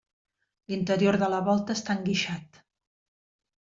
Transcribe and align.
L'interior 0.71 1.17
de 1.23 1.29
la 1.33 1.43
volta 1.49 1.75
està 1.81 1.97
enguixat. 1.99 2.61